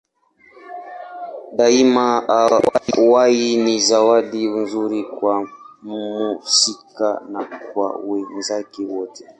Daima 1.57 2.07
uhai 3.03 3.47
ni 3.55 3.75
zawadi 3.79 4.41
nzuri 4.59 5.01
kwa 5.03 5.35
mhusika 5.87 7.07
na 7.31 7.41
kwa 7.73 7.87
wenzake 8.07 8.81
wote. 8.91 9.25